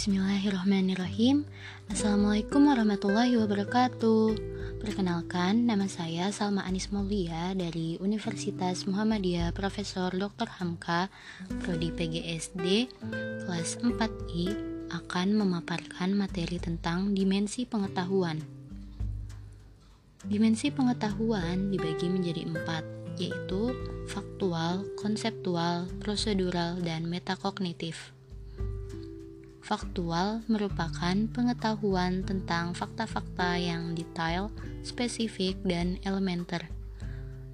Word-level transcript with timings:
Bismillahirrahmanirrahim 0.00 1.44
Assalamualaikum 1.92 2.72
warahmatullahi 2.72 3.36
wabarakatuh 3.36 4.32
Perkenalkan, 4.80 5.68
nama 5.68 5.92
saya 5.92 6.32
Salma 6.32 6.64
Anis 6.64 6.88
Maulia 6.88 7.52
dari 7.52 8.00
Universitas 8.00 8.88
Muhammadiyah 8.88 9.52
Profesor 9.52 10.08
Dr. 10.08 10.56
Hamka 10.56 11.12
Prodi 11.60 11.92
PGSD 11.92 12.88
kelas 13.44 13.76
4I 13.84 14.44
akan 14.88 15.36
memaparkan 15.36 16.16
materi 16.16 16.56
tentang 16.56 17.12
dimensi 17.12 17.68
pengetahuan 17.68 18.40
Dimensi 20.24 20.72
pengetahuan 20.72 21.68
dibagi 21.68 22.08
menjadi 22.08 22.48
empat, 22.48 22.88
yaitu 23.20 23.76
faktual, 24.08 24.80
konseptual, 24.96 25.92
prosedural, 26.00 26.80
dan 26.80 27.04
metakognitif. 27.04 28.16
Faktual 29.60 30.40
merupakan 30.48 31.16
pengetahuan 31.36 32.24
tentang 32.24 32.72
fakta-fakta 32.72 33.60
yang 33.60 33.92
detail, 33.92 34.48
spesifik, 34.80 35.60
dan 35.68 36.00
elementer. 36.08 36.64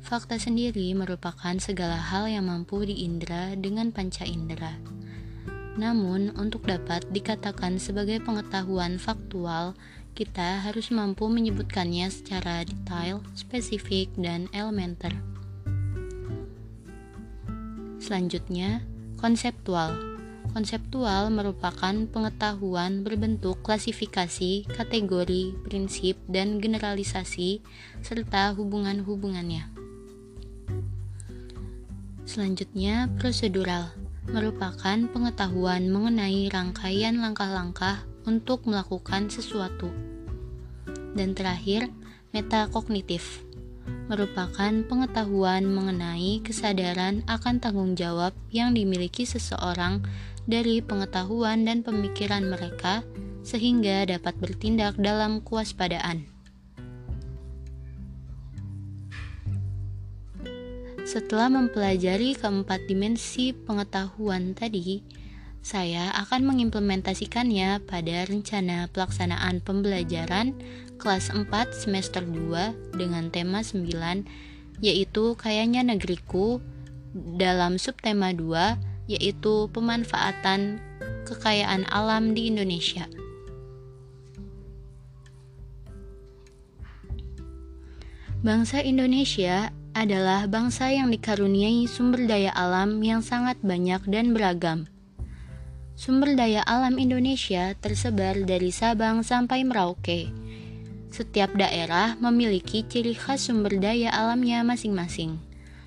Fakta 0.07 0.39
sendiri 0.39 0.95
merupakan 0.95 1.59
segala 1.59 1.99
hal 1.99 2.31
yang 2.31 2.47
mampu 2.47 2.87
diindra 2.87 3.59
dengan 3.59 3.91
panca 3.91 4.23
indera. 4.23 4.79
Namun, 5.75 6.31
untuk 6.39 6.63
dapat 6.65 7.05
dikatakan 7.11 7.83
sebagai 7.83 8.23
pengetahuan 8.23 9.03
faktual, 9.03 9.75
kita 10.15 10.63
harus 10.63 10.89
mampu 10.95 11.27
menyebutkannya 11.29 12.09
secara 12.09 12.63
detail, 12.63 13.21
spesifik, 13.35 14.09
dan 14.17 14.47
elementer. 14.55 15.13
Selanjutnya, 18.01 18.87
konseptual 19.19 20.16
Konseptual 20.57 21.29
merupakan 21.29 21.93
pengetahuan 22.09 23.05
berbentuk 23.05 23.61
klasifikasi, 23.61 24.65
kategori, 24.65 25.53
prinsip, 25.69 26.17
dan 26.33 26.65
generalisasi, 26.65 27.61
serta 28.01 28.57
hubungan-hubungannya. 28.57 29.69
Selanjutnya, 32.25 33.13
prosedural 33.21 33.93
merupakan 34.33 34.97
pengetahuan 35.13 35.93
mengenai 35.93 36.49
rangkaian 36.49 37.21
langkah-langkah 37.21 38.09
untuk 38.25 38.65
melakukan 38.65 39.29
sesuatu. 39.29 39.93
Dan 41.13 41.37
terakhir, 41.37 41.93
metakognitif 42.33 43.46
merupakan 44.07 44.73
pengetahuan 44.87 45.67
mengenai 45.67 46.43
kesadaran 46.43 47.27
akan 47.27 47.59
tanggung 47.59 47.99
jawab 47.99 48.33
yang 48.55 48.75
dimiliki 48.75 49.27
seseorang 49.27 50.03
dari 50.47 50.79
pengetahuan 50.79 51.67
dan 51.67 51.83
pemikiran 51.83 52.47
mereka 52.47 53.03
sehingga 53.47 54.07
dapat 54.07 54.35
bertindak 54.39 54.95
dalam 54.99 55.43
kewaspadaan. 55.43 56.27
Setelah 61.07 61.47
mempelajari 61.47 62.35
keempat 62.35 62.91
dimensi 62.91 63.55
pengetahuan 63.55 64.59
tadi, 64.59 65.07
saya 65.67 66.15
akan 66.15 66.47
mengimplementasikannya 66.47 67.83
pada 67.91 68.23
rencana 68.31 68.87
pelaksanaan 68.95 69.59
pembelajaran 69.67 70.55
kelas 71.03 71.35
4 71.35 71.43
semester 71.75 72.23
2 72.23 72.95
dengan 72.95 73.35
tema 73.35 73.67
9 73.67 73.83
yaitu 74.79 75.35
kayanya 75.35 75.83
negeriku 75.83 76.63
dalam 77.35 77.83
subtema 77.83 78.31
2 78.31 79.11
yaitu 79.11 79.67
pemanfaatan 79.75 80.79
kekayaan 81.27 81.83
alam 81.91 82.31
di 82.31 82.47
Indonesia. 82.47 83.11
Bangsa 88.47 88.87
Indonesia 88.87 89.75
adalah 89.99 90.47
bangsa 90.47 90.95
yang 90.95 91.11
dikaruniai 91.11 91.91
sumber 91.91 92.31
daya 92.31 92.55
alam 92.55 93.03
yang 93.03 93.19
sangat 93.19 93.59
banyak 93.67 94.07
dan 94.07 94.31
beragam. 94.31 94.87
Sumber 95.97 96.37
daya 96.37 96.61
alam 96.69 97.01
Indonesia 97.01 97.73
tersebar 97.81 98.37
dari 98.45 98.69
Sabang 98.69 99.25
sampai 99.25 99.65
Merauke. 99.65 100.29
Setiap 101.09 101.57
daerah 101.57 102.21
memiliki 102.21 102.85
ciri 102.85 103.17
khas 103.17 103.49
sumber 103.49 103.81
daya 103.81 104.13
alamnya 104.13 104.61
masing-masing. 104.61 105.41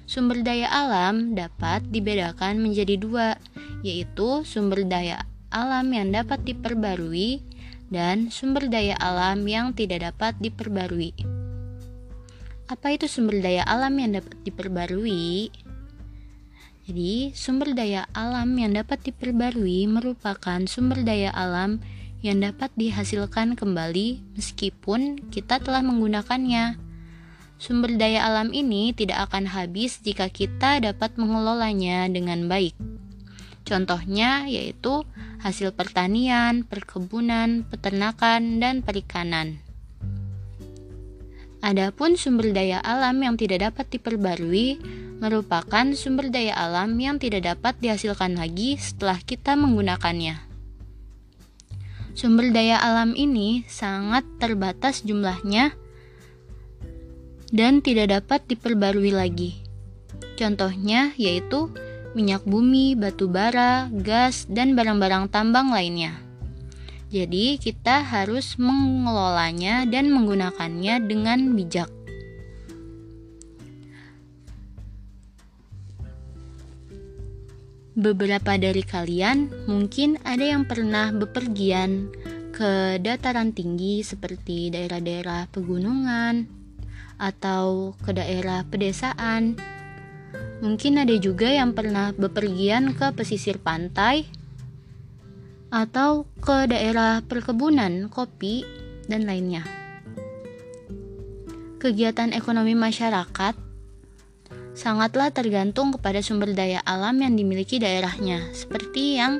Sumber 0.09 0.41
daya 0.41 0.65
alam 0.65 1.37
dapat 1.37 1.85
dibedakan 1.93 2.57
menjadi 2.57 2.97
dua, 2.97 3.37
yaitu 3.85 4.41
sumber 4.49 4.81
daya 4.81 5.29
alam 5.53 5.93
yang 5.93 6.09
dapat 6.09 6.41
diperbarui 6.41 7.45
dan 7.93 8.33
sumber 8.33 8.65
daya 8.65 8.97
alam 8.97 9.45
yang 9.45 9.77
tidak 9.77 10.09
dapat 10.09 10.33
diperbarui. 10.41 11.13
Apa 12.65 12.97
itu 12.97 13.05
sumber 13.05 13.45
daya 13.45 13.61
alam 13.61 13.93
yang 14.01 14.17
dapat 14.17 14.33
diperbarui? 14.41 15.53
Jadi, 16.89 17.37
sumber 17.37 17.77
daya 17.77 18.09
alam 18.17 18.57
yang 18.57 18.73
dapat 18.73 18.97
diperbarui 19.05 19.85
merupakan 19.85 20.57
sumber 20.65 21.05
daya 21.05 21.29
alam 21.37 21.85
yang 22.25 22.41
dapat 22.41 22.73
dihasilkan 22.73 23.53
kembali 23.53 24.25
meskipun 24.33 25.29
kita 25.29 25.61
telah 25.61 25.85
menggunakannya. 25.85 26.81
Sumber 27.61 27.93
daya 27.93 28.25
alam 28.25 28.49
ini 28.57 28.89
tidak 28.97 29.29
akan 29.29 29.53
habis 29.53 30.01
jika 30.01 30.33
kita 30.33 30.81
dapat 30.81 31.13
mengelolanya 31.13 32.09
dengan 32.09 32.49
baik. 32.49 32.73
Contohnya 33.69 34.49
yaitu 34.49 35.05
hasil 35.45 35.77
pertanian, 35.77 36.65
perkebunan, 36.65 37.69
peternakan, 37.69 38.57
dan 38.57 38.81
perikanan. 38.81 39.61
Adapun 41.59 42.15
sumber 42.15 42.55
daya 42.55 42.79
alam 42.79 43.19
yang 43.19 43.35
tidak 43.35 43.67
dapat 43.67 43.91
diperbarui 43.91 44.79
merupakan 45.19 45.91
sumber 45.91 46.31
daya 46.31 46.55
alam 46.55 46.95
yang 46.95 47.19
tidak 47.19 47.43
dapat 47.51 47.75
dihasilkan 47.83 48.39
lagi 48.39 48.79
setelah 48.79 49.19
kita 49.19 49.59
menggunakannya. 49.59 50.39
Sumber 52.15 52.55
daya 52.55 52.79
alam 52.79 53.11
ini 53.11 53.67
sangat 53.67 54.23
terbatas 54.39 55.03
jumlahnya 55.03 55.75
dan 57.51 57.83
tidak 57.83 58.15
dapat 58.15 58.47
diperbarui 58.47 59.11
lagi. 59.11 59.59
Contohnya 60.39 61.11
yaitu 61.19 61.67
minyak 62.15 62.47
bumi, 62.47 62.95
batu 62.95 63.27
bara, 63.27 63.91
gas, 63.91 64.47
dan 64.47 64.79
barang-barang 64.79 65.27
tambang 65.27 65.75
lainnya. 65.75 66.28
Jadi, 67.09 67.57
kita 67.57 68.05
harus 68.05 68.53
mengelolanya 68.61 69.85
dan 69.89 70.13
menggunakannya 70.13 71.09
dengan 71.09 71.57
bijak. 71.57 71.89
Beberapa 77.99 78.55
dari 78.55 78.85
kalian 78.85 79.67
mungkin 79.67 80.21
ada 80.23 80.45
yang 80.45 80.63
pernah 80.63 81.11
bepergian 81.11 82.13
ke 82.55 82.95
dataran 83.01 83.51
tinggi 83.51 84.05
seperti 84.05 84.71
daerah-daerah 84.71 85.51
pegunungan, 85.51 86.47
atau 87.19 87.93
ke 87.99 88.15
daerah 88.15 88.63
pedesaan. 88.63 89.59
Mungkin 90.63 91.03
ada 91.03 91.15
juga 91.19 91.51
yang 91.51 91.75
pernah 91.75 92.15
bepergian 92.15 92.95
ke 92.95 93.11
pesisir 93.11 93.59
pantai 93.59 94.27
atau 95.69 96.25
ke 96.41 96.65
daerah 96.69 97.21
perkebunan 97.21 98.09
kopi 98.09 98.65
dan 99.05 99.25
lainnya. 99.25 99.65
Kegiatan 101.79 102.35
ekonomi 102.35 102.75
masyarakat 102.75 103.55
sangatlah 104.75 105.31
tergantung 105.31 105.95
kepada 105.95 106.19
sumber 106.19 106.51
daya 106.51 106.83
alam 106.83 107.15
yang 107.23 107.39
dimiliki 107.39 107.79
daerahnya, 107.79 108.51
seperti 108.51 109.15
yang 109.17 109.39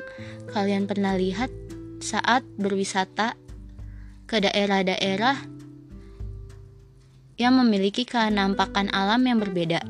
kalian 0.50 0.88
pernah 0.88 1.14
lihat 1.14 1.52
saat 2.00 2.42
berwisata 2.56 3.36
ke 4.24 4.40
daerah-daerah 4.40 5.36
yang 7.36 7.56
memiliki 7.56 8.04
kenampakan 8.04 8.92
alam 8.92 9.24
yang 9.24 9.40
berbeda. 9.40 9.80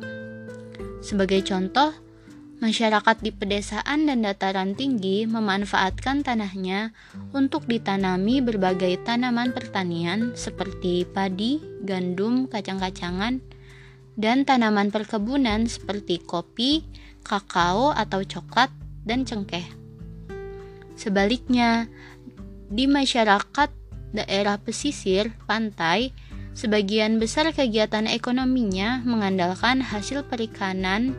Sebagai 1.02 1.42
contoh, 1.42 1.90
masyarakat 2.60 3.24
di 3.24 3.32
pedesaan 3.32 4.06
dan 4.06 4.20
dataran 4.20 4.76
tinggi 4.76 5.24
memanfaatkan 5.24 6.20
tanahnya 6.20 6.92
untuk 7.32 7.64
ditanami 7.64 8.44
berbagai 8.44 9.00
tanaman 9.02 9.56
pertanian 9.56 10.36
seperti 10.36 11.08
padi, 11.08 11.58
gandum, 11.82 12.46
kacang-kacangan, 12.46 13.40
dan 14.20 14.44
tanaman 14.44 14.92
perkebunan 14.92 15.64
seperti 15.64 16.20
kopi, 16.20 16.84
kakao 17.24 17.96
atau 17.96 18.20
coklat, 18.20 18.68
dan 19.08 19.24
cengkeh. 19.24 19.64
Sebaliknya, 21.00 21.88
di 22.68 22.84
masyarakat 22.84 23.72
daerah 24.12 24.60
pesisir 24.60 25.32
pantai, 25.48 26.12
Sebagian 26.50 27.22
besar 27.22 27.46
kegiatan 27.54 28.10
ekonominya 28.10 29.06
mengandalkan 29.06 29.80
hasil 29.80 30.26
perikanan 30.26 31.14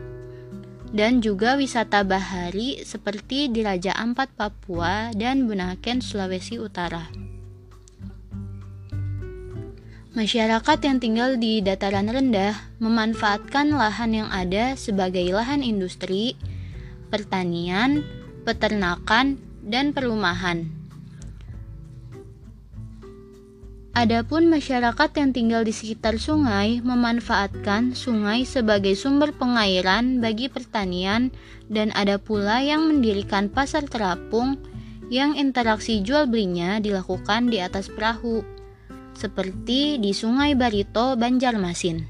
dan 0.92 1.24
juga 1.24 1.56
wisata 1.56 2.04
bahari 2.04 2.84
seperti 2.84 3.48
di 3.48 3.64
Raja 3.64 3.96
Ampat 3.96 4.36
Papua 4.36 5.08
dan 5.16 5.48
Bunaken 5.48 6.04
Sulawesi 6.04 6.60
Utara. 6.60 7.08
Masyarakat 10.12 10.78
yang 10.84 11.00
tinggal 11.00 11.40
di 11.40 11.64
dataran 11.64 12.04
rendah 12.04 12.52
memanfaatkan 12.84 13.72
lahan 13.72 14.12
yang 14.12 14.28
ada 14.28 14.76
sebagai 14.76 15.24
lahan 15.32 15.64
industri, 15.64 16.36
pertanian, 17.08 18.04
peternakan, 18.44 19.40
dan 19.64 19.96
perumahan. 19.96 20.81
Adapun 23.92 24.48
masyarakat 24.48 25.10
yang 25.20 25.36
tinggal 25.36 25.62
di 25.68 25.72
sekitar 25.76 26.16
sungai 26.16 26.80
memanfaatkan 26.80 27.92
sungai 27.92 28.48
sebagai 28.48 28.96
sumber 28.96 29.36
pengairan 29.36 30.16
bagi 30.16 30.48
pertanian 30.48 31.28
dan 31.68 31.92
ada 31.92 32.16
pula 32.16 32.64
yang 32.64 32.88
mendirikan 32.88 33.52
pasar 33.52 33.84
terapung 33.84 34.56
yang 35.12 35.36
interaksi 35.36 36.00
jual 36.00 36.24
belinya 36.24 36.80
dilakukan 36.80 37.52
di 37.52 37.60
atas 37.60 37.92
perahu 37.92 38.40
seperti 39.12 40.00
di 40.00 40.16
Sungai 40.16 40.56
Barito, 40.56 41.12
Banjarmasin. 41.20 42.08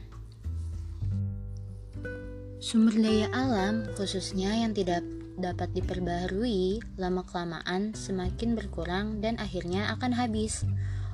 Sumber 2.62 2.94
daya 2.94 3.26
alam 3.34 3.90
khususnya 3.98 4.54
yang 4.54 4.70
tidak 4.70 5.02
dapat 5.34 5.74
diperbaharui 5.74 6.78
lama-kelamaan 6.94 7.90
semakin 7.98 8.54
berkurang 8.54 9.18
dan 9.18 9.34
akhirnya 9.42 9.90
akan 9.98 10.14
habis 10.14 10.62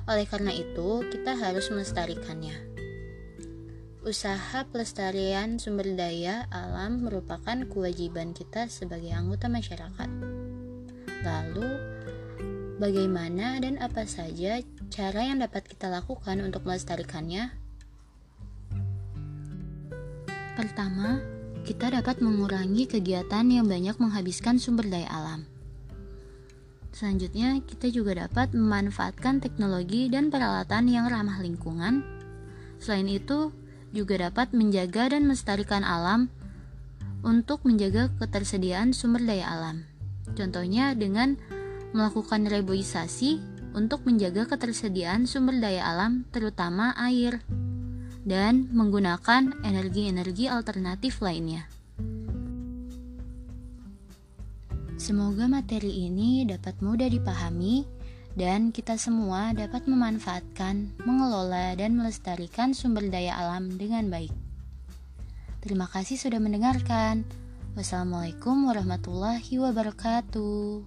oleh 0.09 0.25
karena 0.25 0.49
itu, 0.49 1.05
kita 1.13 1.37
harus 1.37 1.69
melestarikannya. 1.69 2.57
Usaha 4.01 4.65
pelestarian 4.65 5.61
sumber 5.61 5.93
daya 5.93 6.49
alam 6.49 7.05
merupakan 7.05 7.61
kewajiban 7.69 8.33
kita 8.33 8.65
sebagai 8.65 9.13
anggota 9.13 9.45
masyarakat. 9.45 10.09
Lalu, 11.21 11.69
bagaimana 12.81 13.61
dan 13.61 13.77
apa 13.77 14.09
saja 14.09 14.65
cara 14.89 15.21
yang 15.29 15.45
dapat 15.45 15.69
kita 15.69 15.93
lakukan 15.93 16.41
untuk 16.41 16.65
melestarikannya? 16.65 17.53
Pertama, 20.57 21.21
kita 21.69 21.93
dapat 21.93 22.17
mengurangi 22.23 22.89
kegiatan 22.89 23.45
yang 23.45 23.69
banyak 23.69 23.93
menghabiskan 24.01 24.57
sumber 24.57 24.89
daya 24.89 25.11
alam. 25.11 25.58
Selanjutnya, 26.89 27.61
kita 27.63 27.87
juga 27.93 28.25
dapat 28.25 28.51
memanfaatkan 28.51 29.39
teknologi 29.39 30.09
dan 30.09 30.33
peralatan 30.33 30.89
yang 30.89 31.05
ramah 31.07 31.37
lingkungan. 31.39 32.01
Selain 32.81 33.05
itu, 33.05 33.53
juga 33.93 34.29
dapat 34.29 34.53
menjaga 34.53 35.13
dan 35.13 35.25
melestarikan 35.25 35.81
alam 35.81 36.29
untuk 37.25 37.65
menjaga 37.65 38.09
ketersediaan 38.21 38.93
sumber 38.93 39.25
daya 39.25 39.49
alam. 39.49 39.83
Contohnya 40.37 40.93
dengan 40.93 41.35
melakukan 41.91 42.45
reboisasi 42.45 43.41
untuk 43.73 44.05
menjaga 44.05 44.45
ketersediaan 44.45 45.25
sumber 45.25 45.57
daya 45.57 45.89
alam 45.89 46.25
terutama 46.29 46.93
air 46.97 47.41
dan 48.25 48.69
menggunakan 48.69 49.57
energi-energi 49.65 50.45
alternatif 50.45 51.21
lainnya. 51.23 51.65
Semoga 55.09 55.49
materi 55.49 56.05
ini 56.05 56.45
dapat 56.45 56.85
mudah 56.85 57.09
dipahami 57.09 57.81
dan 58.37 58.69
kita 58.69 58.93
semua 58.93 59.57
dapat 59.57 59.89
memanfaatkan, 59.89 61.01
mengelola, 61.01 61.73
dan 61.73 61.97
melestarikan 61.97 62.77
sumber 62.77 63.09
daya 63.09 63.33
alam 63.41 63.73
dengan 63.73 64.05
baik. 64.05 64.29
Terima 65.65 65.89
kasih 65.89 66.13
sudah 66.13 66.37
mendengarkan. 66.37 67.25
Wassalamualaikum 67.73 68.69
warahmatullahi 68.69 69.57
wabarakatuh. 69.57 70.85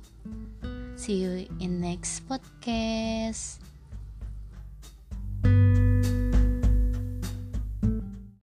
See 0.95 1.19
you 1.27 1.51
in 1.59 1.83
next 1.83 2.23
podcast. 2.31 3.62